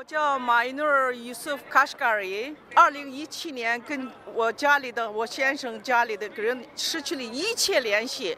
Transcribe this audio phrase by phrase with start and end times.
[0.00, 2.56] 我叫马伊努尔·尤瑟夫·卡什嘎尔伊。
[2.74, 8.34] 二零一七年，跟我家里的我先生家里的个人失去了一切联系。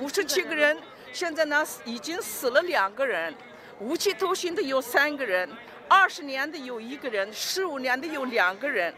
[0.00, 0.76] 五十七个人，
[1.12, 3.32] 现在呢已经死了两个人，
[3.78, 5.48] 无期徒刑的有三个人，
[5.88, 8.92] 二十年的有一个人，十五年的有两个人，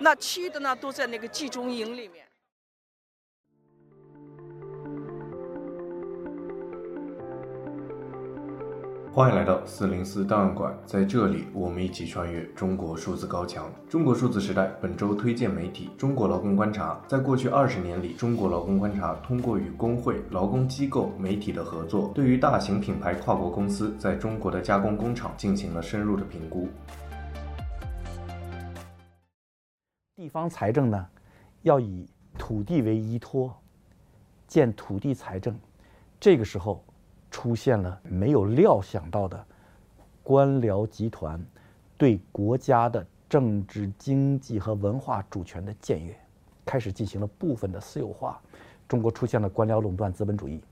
[0.00, 2.26] 那其余的呢都在那个集中营里面。
[9.14, 13.70] 欢迎来到四零四档案馆，在这里，我们一起穿越中国数字高墙。
[13.86, 16.98] 中国数字时代本周推荐媒体《中国劳工观察》。
[17.06, 26.66] 在过去二十年里，中国劳工观察通过与工会、劳工机构、媒体的合作，对于大型品牌跨国公司在中国的加工工厂进行了深入的评估。
[30.16, 31.06] 地方财政呢，
[31.60, 33.54] 要以土地为依托，
[34.46, 35.54] 建土地财政。
[36.18, 36.82] 这个时候。
[37.32, 39.42] 出现了没有料想到的
[40.22, 41.42] 官僚集团
[41.96, 46.14] 对国家的政治、经济和文化主权的僭越，
[46.66, 48.38] 开始进行了部分的私有化，
[48.86, 50.62] 中国出现了官僚垄断资本主义。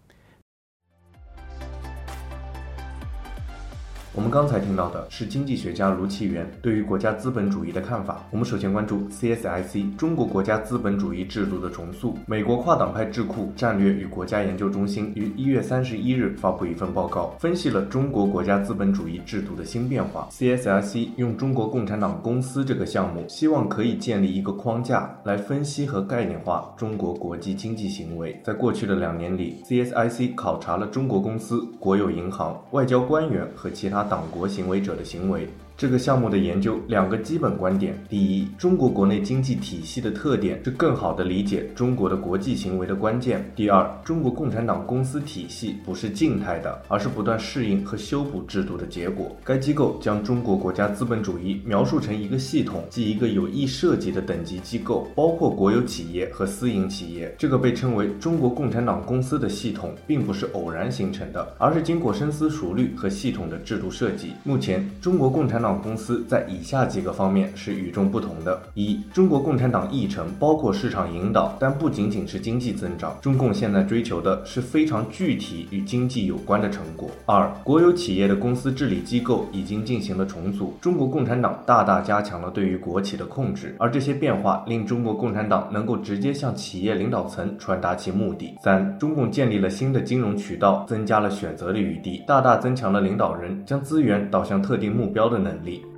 [4.12, 8.26] 我们刚才听到的是经济学家卢奇源对于国家资本主义的看法。
[8.32, 12.18] 我们首先关注 CSIC 中国国家资本主义制度的重塑。
[12.26, 20.28] 美国跨党派智库战略与国家研究中心于一月三十一日发布一份报告，分析了中国国家资本主义制度的新变化。
[20.32, 28.40] CSIC 用中国共产党公司这个项目，希望可以建立一个框架来分析和概念化中国国际经济行为。
[28.44, 33.99] 在过去的两年里，CSIC 考察了中国公司、国有银行、外交官员和其他。
[34.02, 35.48] 党国行为者的行为。
[35.80, 49.34] 这个项目的研究两个基本观点：第一，中国国内经济体系的特点是更好地理解中国的国际行为的关键；第二，中国共产党公司体系不是静态的，而是不断适应和修补制度的结果。
[49.42, 57.34] 该机构将中国国家资本主义描述成一个系统，即一个有意设计的等级机构，包括国有企业和私营企业。
[57.38, 64.34] 这个被称为中国共产党公司的系统，并不是偶然形成的，而是经过深思熟虑和系统的制度设计。
[64.44, 73.16] 目前，中国共产党公司在以下几个方面是与众不同的：一、中国共产党议程包括市场引导，但不仅仅是经济增长。
[73.20, 77.10] 中共现在追求的是非常具体与经济有关的成果。
[77.26, 88.56] 二、国有企业的公司治理机构已经进行了重组，中国共产党大大加强了对于国企的控制，而这些变化令中国共产党能够直接向企业领导层传达其目的。
[88.62, 95.89] 三、中共建立了新的金融渠道，增加了选择的余地，大大增强了领导人将资源导向特定目标的能力力。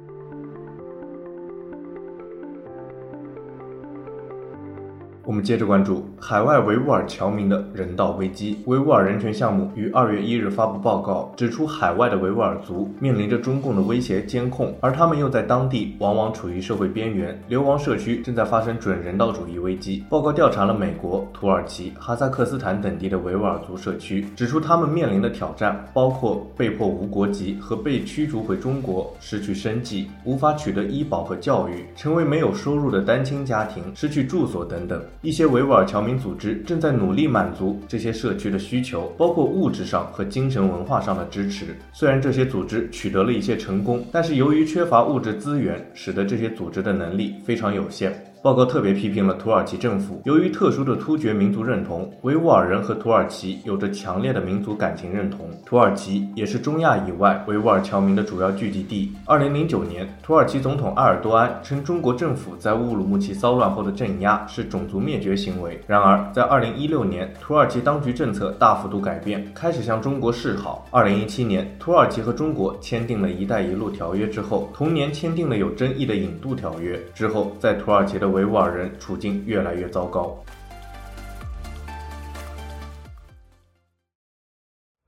[5.25, 8.59] 我们接着关注海外维吾尔侨民的人道危机。
[8.67, 20.03] 维吾尔人权项目于二月一日发布报告，指出海外的维吾尔族面临着中共的威胁监控，而他们又在当地往往处于社会边缘，流亡社区正在发生准人道主义危机。
[20.11, 35.01] 报告调查了美国、土耳其、哈萨克斯坦等地的维吾尔族社区，指出他们面临的挑战包括被迫无国籍和被驱逐回中国、失去生计、无法取得医保和教育、成为没有收入的单亲家庭、失去住所等等。
[35.23, 41.77] 一些维吾尔侨民组织正在努力满足这些社区的需求，包括物质上和精神文化上的支持。
[41.93, 48.13] 虽然这些组织取得了一些成功，但是由于缺乏物质资源，使得这些组织的能力非常有限。
[48.43, 55.49] 报告特别批评了土耳其政府，由于特殊的突厥民族认同，维吾尔人和土耳其有着强烈的民族感情认同。
[55.65, 59.13] 土耳其也是中亚以外维吾尔侨民的主要聚集地。
[59.27, 65.81] 二零零九年，土耳其总统埃尔多安称中国政府在乌鲁木齐骚乱后的镇压是种族灭绝行为。
[65.87, 70.85] 然而，在二零一六年，土耳其当局政策大幅度改变，开始向中国示好。
[70.91, 80.37] 二零一七年，土耳其和中国签订了一带一路条约之后，同年签订了有争议的引渡条约之后，在土耳其的维吾尔人处境越来越糟糕。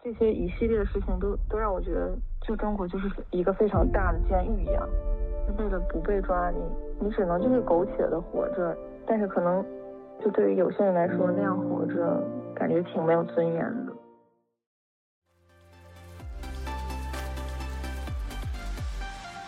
[0.02, 4.86] 这些一系列的事情都都让我觉得，就中国就是一个非常大的监狱一样。
[5.58, 6.58] 为了不被抓，你
[7.00, 8.76] 你只能就是苟且的活着。
[9.06, 9.64] 但是可能，
[10.22, 12.22] 就对于有些人来说，那样活着
[12.54, 13.93] 感觉挺没有尊严的。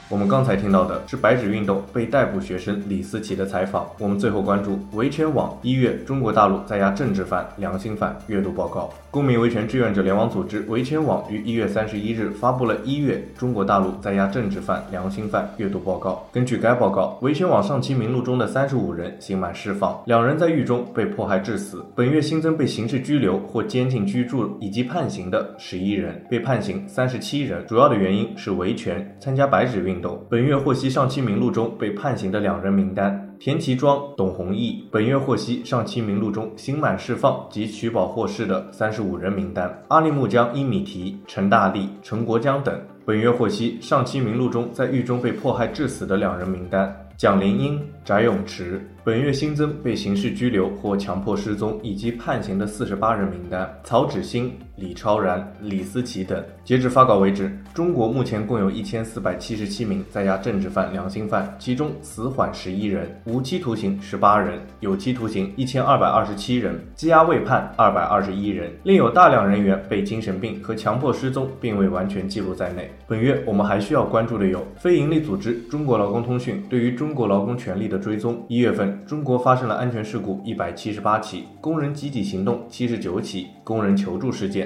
[0.08, 3.90] 我们刚才听到的是白纸运动被逮捕学生李思琪的采访。
[3.98, 8.88] 我们最后关注维权网一月中国大陆在押政治犯、良心犯阅读报告。
[9.10, 16.24] 公民维权志愿者联网组织维权网于一月三十一日发布了一月中国大陆在押政治犯、良心犯阅读报告。
[16.32, 21.84] 根据该报告，维权网上期名录中的三十五人刑满释放，两人在狱中被迫害致死。
[21.96, 27.66] 本月新增被刑事拘留或监禁居住以及判刑的十一人，被判刑三十七人。
[27.66, 30.22] 主要的原因是维权、参加白纸运运动。
[30.28, 34.86] 本月获悉上期名录中被判刑的两人名单：田其庄、董弘毅。
[34.90, 42.78] 本月获悉上期名录中刑满释放及取保获释的三十五人名单：阿力木江伊米提、陈大力、陈国江等。
[43.04, 48.84] 本月获悉上期名录中在狱中被迫害致死的两人名单：蒋林英、翟永池。
[49.04, 56.42] 本月新增被刑事拘留或强迫失踪以及判刑的四十八人名单：曹芷欣、李超然、李思琪等。
[56.64, 72.90] 截至发稿为止，中国目前共有一千四百七十七名在押政治犯、良心犯，其中死缓十一人，无期徒刑十八人，有期徒刑一千二百二十七人，羁押未判二百二十一人，另有大量人员被精神病和强迫失踪并未完全记录在内。
[73.06, 78.44] 本月我们还需要关注的有：非营利组织中国劳工通讯对于中国劳工权利的追踪。
[78.48, 78.86] 一月份。
[79.06, 84.65] 中国发生了安全事故一百七十八起，工人集体行动七十九起，工人求助事件